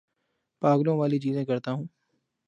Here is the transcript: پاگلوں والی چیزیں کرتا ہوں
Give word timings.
پاگلوں 0.61 0.97
والی 0.97 1.19
چیزیں 1.19 1.45
کرتا 1.45 1.71
ہوں 1.71 1.85